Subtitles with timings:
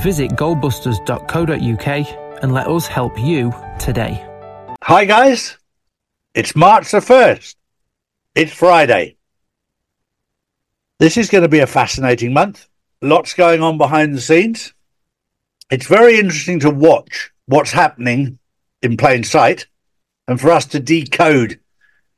[0.00, 4.26] Visit goldbusters.co.uk and let us help you today.
[4.82, 5.56] Hi, guys.
[6.34, 7.54] It's March the 1st.
[8.34, 9.16] It's Friday.
[10.98, 12.68] This is going to be a fascinating month.
[13.00, 14.72] Lots going on behind the scenes.
[15.70, 18.38] It's very interesting to watch what's happening
[18.82, 19.66] in plain sight
[20.26, 21.60] and for us to decode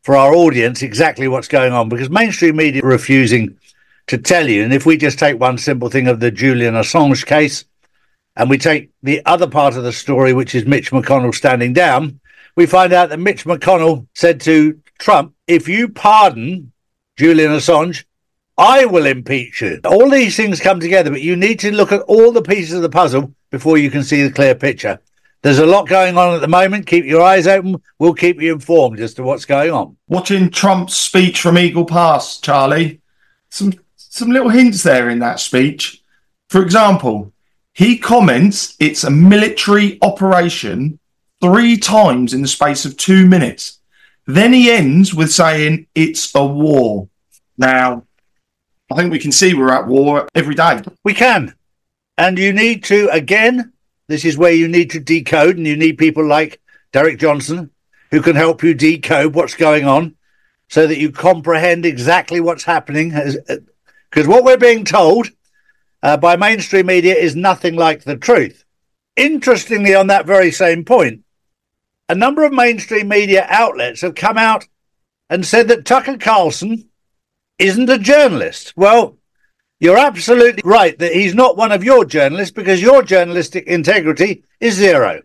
[0.03, 3.59] for our audience exactly what's going on because mainstream media are refusing
[4.07, 4.63] to tell you.
[4.63, 7.65] And if we just take one simple thing of the Julian Assange case
[8.37, 12.21] and we take the other part of the story, which is Mitch McConnell standing down,
[12.57, 16.73] we find out that Mitch McConnell said to Trump, if you pardon
[17.17, 18.05] Julian Assange,
[18.57, 19.81] I will impeach you.
[19.85, 22.83] All these things come together, but you need to look at all the pieces of
[22.83, 25.01] the puzzle before you can see the clear picture.
[25.43, 26.87] There's a lot going on at the moment.
[26.87, 27.83] Keep your eyes open.
[27.99, 29.97] We'll keep you informed as to what's going on.
[30.09, 33.03] Watching Trump's speech from Eagle Pass, Charlie,
[33.51, 36.03] some some little hints there in that speech.
[36.49, 37.34] For example,
[37.75, 40.99] he comments it's a military operation
[41.43, 43.81] three times in the space of two minutes.
[44.27, 47.09] Then he ends with saying it's a war.
[47.59, 48.05] Now,
[48.91, 50.81] I think we can see we're at war every day.
[51.03, 51.55] We can.
[52.17, 53.73] And you need to, again,
[54.07, 56.61] this is where you need to decode, and you need people like
[56.93, 57.71] Derek Johnson
[58.11, 60.15] who can help you decode what's going on
[60.69, 63.11] so that you comprehend exactly what's happening.
[63.11, 65.29] Because uh, what we're being told
[66.05, 68.65] uh, by mainstream media is nothing like the truth.
[69.17, 71.25] Interestingly, on that very same point,
[72.11, 74.69] a number of mainstream media outlets have come out
[75.31, 76.91] and said that Tucker Carlson
[77.59, 78.75] isn't a journalist.
[78.77, 79.17] Well,
[79.81, 84.75] you're absolutely right that he's not one of your journalists because your journalistic integrity is
[84.75, 85.23] zero.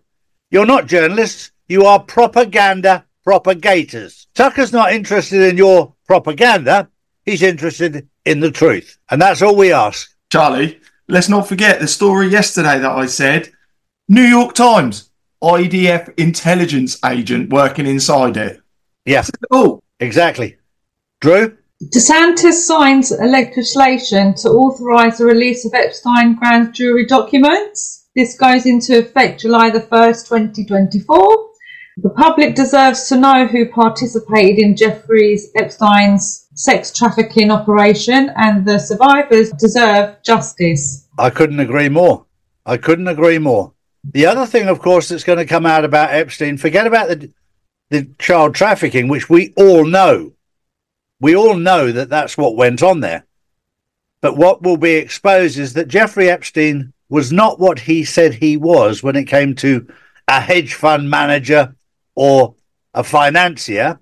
[0.50, 4.28] You're not journalists, you are propaganda propagators.
[4.34, 6.90] Tucker's not interested in your propaganda,
[7.26, 8.98] he's interested in the truth.
[9.12, 10.16] And that's all we ask.
[10.32, 13.52] Charlie, let's not forget the story yesterday that I said
[14.08, 15.10] New York Times,
[15.44, 18.62] IDF intelligence agent working inside it.
[19.06, 19.32] Yes.
[19.50, 20.58] Oh, exactly.
[21.20, 21.58] Drew?
[21.96, 28.08] DeSantis signs legislation to authorise the release of Epstein grand jury documents.
[28.16, 31.50] This goes into effect July the 1st, 2024.
[32.02, 38.78] The public deserves to know who participated in Jeffrey's Epstein's sex trafficking operation, and the
[38.78, 41.08] survivors deserve justice.
[41.18, 42.26] I couldn't agree more.
[42.66, 43.74] I couldn't agree more.
[44.04, 47.32] The other thing, of course, that's going to come out about Epstein, forget about the,
[47.90, 50.34] the child trafficking, which we all know
[51.20, 53.26] we all know that that's what went on there.
[54.22, 58.58] But what will be exposed is that Jeffrey Epstein was not what he said he
[58.58, 59.88] was when it came to
[60.28, 61.76] a hedge fund manager
[62.16, 62.56] or
[62.94, 64.00] a financier.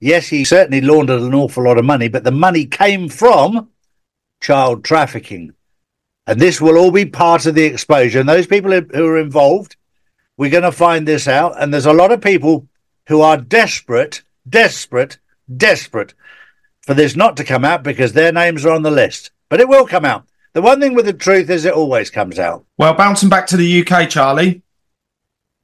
[0.00, 3.68] Yes, he certainly laundered an awful lot of money, but the money came from
[4.40, 5.52] child trafficking.
[6.26, 8.20] And this will all be part of the exposure.
[8.20, 9.76] And those people who are involved,
[10.36, 11.60] we're going to find this out.
[11.60, 12.66] And there's a lot of people
[13.08, 15.18] who are desperate, desperate,
[15.54, 16.14] desperate
[16.82, 19.32] for this not to come out because their names are on the list.
[19.48, 20.26] But it will come out.
[20.52, 22.64] The one thing with the truth is it always comes out.
[22.78, 24.62] Well, bouncing back to the UK, Charlie,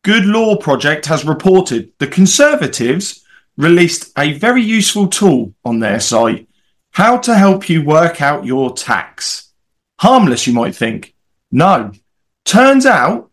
[0.03, 3.25] Good Law Project has reported the Conservatives
[3.57, 6.49] released a very useful tool on their site
[6.97, 9.53] how to help you work out your tax.
[9.99, 11.15] Harmless, you might think.
[11.53, 11.93] No.
[12.47, 13.31] Turns out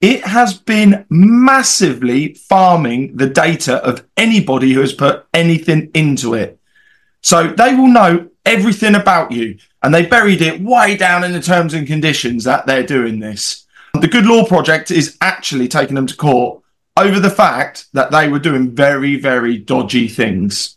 [0.00, 6.58] it has been massively farming the data of anybody who has put anything into it.
[7.20, 11.40] So they will know everything about you and they buried it way down in the
[11.40, 13.64] terms and conditions that they're doing this.
[14.00, 16.63] The Good Law Project is actually taking them to court
[16.96, 20.76] over the fact that they were doing very, very dodgy things.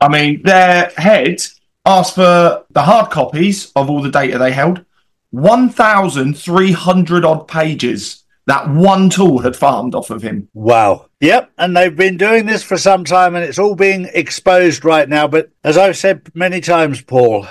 [0.00, 1.40] I mean, their head
[1.84, 4.84] asked for the hard copies of all the data they held,
[5.30, 10.48] 1,300 odd pages that one tool had farmed off of him.
[10.54, 11.10] Wow.
[11.20, 11.52] Yep.
[11.58, 15.28] And they've been doing this for some time and it's all being exposed right now.
[15.28, 17.46] But as I've said many times, Paul,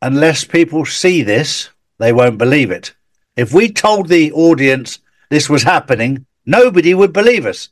[0.00, 1.68] unless people see this,
[1.98, 2.94] they won't believe it.
[3.36, 7.68] If we told the audience this was happening, nobody would believe us.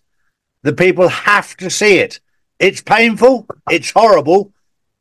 [0.63, 2.21] The people have to see it.
[2.59, 4.53] It's painful, it's horrible,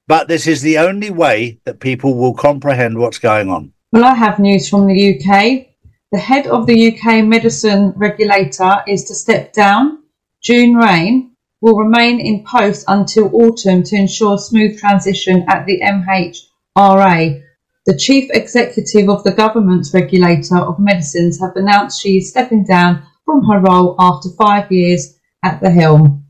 [0.08, 3.74] but this is the only way that people will comprehend what's going on.
[3.92, 5.68] Well, I have news from the UK.
[6.12, 10.04] The head of the UK medicine regulator is to step down.
[10.42, 17.44] June Raine will remain in post until autumn to ensure smooth transition at the MHRA.
[17.86, 23.04] The chief executive of the government's regulator of medicines have announced she is stepping down
[23.30, 26.26] from her role after five years at the helm.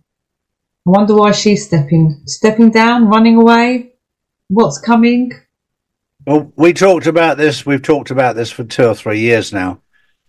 [0.86, 3.94] I wonder why she's stepping stepping down, running away.
[4.50, 5.32] What's coming?
[6.26, 7.66] Well, we talked about this.
[7.66, 9.82] We've talked about this for two or three years now.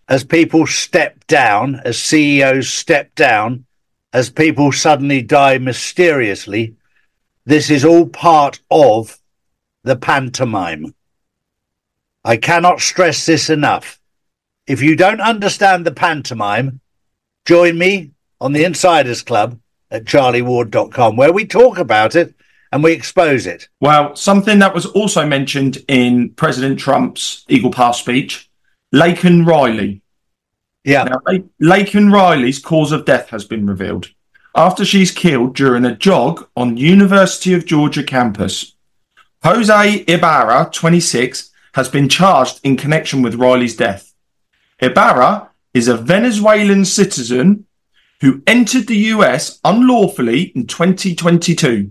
[0.09, 3.65] As people step down, as CEOs step down,
[4.13, 6.77] as people suddenly die mysteriously,
[7.47, 9.19] this is all part of
[9.83, 10.95] the pantomime.
[12.25, 14.00] I cannot stress this enough.
[14.71, 16.79] If you don't understand the pantomime,
[17.45, 19.59] join me on the Insiders Club
[19.91, 22.37] at charlieward.com where we talk about it
[22.71, 23.69] and we expose it.
[23.81, 28.49] Well, something that was also mentioned in President Trump's Eagle Pass speech,
[28.95, 30.03] Laken Riley.
[30.85, 31.03] Yeah.
[31.03, 31.19] Now,
[31.61, 34.11] Laken Riley's cause of death has been revealed
[34.55, 38.77] after she's killed during a jog on University of Georgia campus.
[39.43, 44.10] Jose Ibarra, 26, has been charged in connection with Riley's death.
[44.81, 47.67] Ibarra is a Venezuelan citizen
[48.21, 51.91] who entered the US unlawfully in 2022.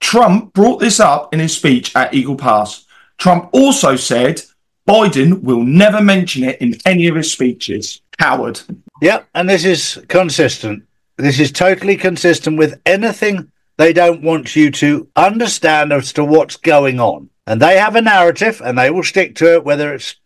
[0.00, 2.86] Trump brought this up in his speech at Eagle Pass.
[3.18, 4.42] Trump also said
[4.88, 8.00] Biden will never mention it in any of his speeches.
[8.18, 8.60] Coward.
[9.02, 10.84] Yep, and this is consistent.
[11.16, 16.56] This is totally consistent with anything they don't want you to understand as to what's
[16.56, 17.28] going on.
[17.46, 20.16] And they have a narrative and they will stick to it, whether it's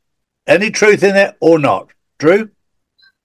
[0.47, 1.91] any truth in it or not.
[2.19, 2.51] Drew?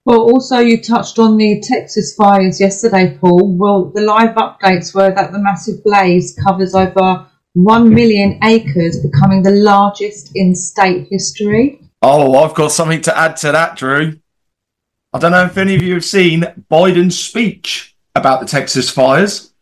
[0.05, 3.57] Well, also you touched on the Texas fires yesterday, Paul.
[3.57, 9.43] Well, the live updates were that the massive blaze covers over 1 million acres, becoming
[9.43, 11.81] the largest in state history.
[12.01, 14.19] Oh, I've got something to add to that, Drew.
[15.11, 19.53] I don't know if any of you have seen Biden's speech about the Texas fires.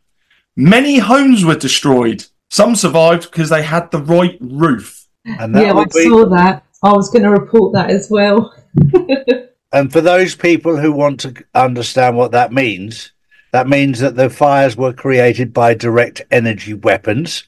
[0.55, 2.25] Many homes were destroyed.
[2.49, 5.07] Some survived because they had the right roof.
[5.25, 6.03] And yeah, I be...
[6.03, 6.65] saw that.
[6.83, 8.53] I was going to report that as well.
[9.71, 13.11] and for those people who want to understand what that means,
[13.51, 17.47] that means that the fires were created by direct energy weapons.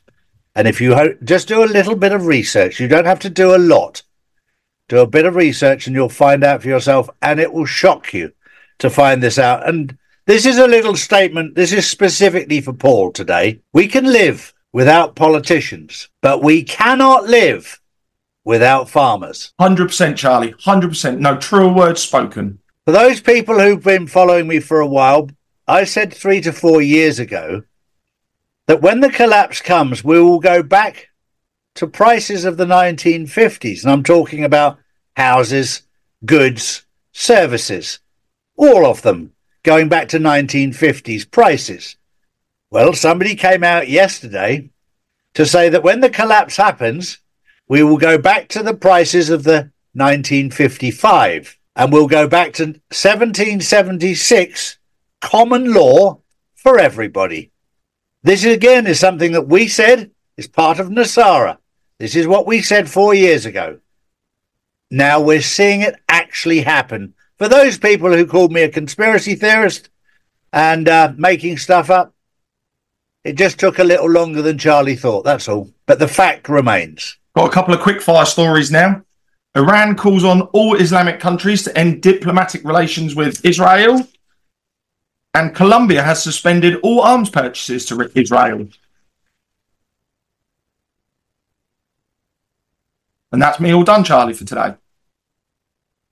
[0.55, 3.29] And if you ho- just do a little bit of research, you don't have to
[3.29, 4.03] do a lot.
[4.87, 8.13] Do a bit of research and you'll find out for yourself, and it will shock
[8.13, 8.31] you
[8.79, 9.67] to find this out.
[9.67, 11.55] And this is a little statement.
[11.55, 13.59] This is specifically for Paul today.
[13.73, 17.81] We can live without politicians, but we cannot live
[18.47, 19.51] without farmers.
[19.59, 21.19] 100% Charlie, 100%.
[21.19, 22.59] No truer words spoken.
[22.85, 25.29] For those people who've been following me for a while,
[25.67, 27.63] I said three to four years ago
[28.67, 31.09] that when the collapse comes, we will go back
[31.75, 33.83] to prices of the 1950s.
[33.83, 34.79] And I'm talking about
[35.17, 35.81] houses,
[36.25, 37.99] goods, services,
[38.55, 39.33] all of them
[39.63, 41.97] going back to 1950s prices.
[42.71, 44.69] Well, somebody came out yesterday
[45.33, 47.19] to say that when the collapse happens,
[47.67, 52.63] we will go back to the prices of the 1955 and we'll go back to
[52.63, 54.77] 1776
[55.21, 56.19] common law
[56.55, 57.51] for everybody.
[58.23, 61.57] This again is something that we said is part of NESARA.
[61.99, 63.79] This is what we said four years ago.
[64.89, 67.13] Now we're seeing it actually happen.
[67.37, 69.89] For those people who called me a conspiracy theorist
[70.53, 72.13] and uh, making stuff up,
[73.23, 75.69] it just took a little longer than Charlie thought, that's all.
[75.85, 77.17] But the fact remains.
[77.37, 79.03] Got a couple of quick fire stories now.
[79.55, 84.07] Iran calls on all Islamic countries to end diplomatic relations with Israel.
[85.35, 88.67] And Colombia has suspended all arms purchases to Israel.
[93.31, 94.73] And that's me all done, Charlie, for today.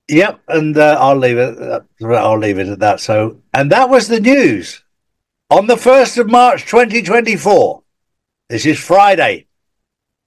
[0.07, 1.59] Yep, and uh, I'll leave it.
[1.59, 2.99] Uh, I'll leave it at that.
[2.99, 4.83] So, and that was the news
[5.49, 7.81] on the first of March, twenty twenty four.
[8.47, 9.47] This is Friday.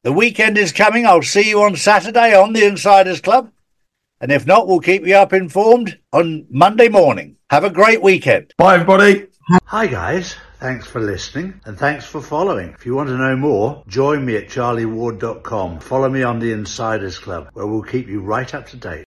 [0.04, 1.06] The weekend is coming.
[1.06, 3.50] I'll see you on Saturday on the Insiders Club.
[4.20, 7.36] And if not, we'll keep you up informed on Monday morning.
[7.50, 8.54] Have a great weekend.
[8.58, 9.26] Bye, everybody.
[9.64, 10.36] Hi, guys.
[10.60, 12.70] Thanks for listening and thanks for following.
[12.70, 15.80] If you want to know more, join me at charlieward.com.
[15.80, 18.96] Follow me on the Insiders Club, where we'll keep you right up to date.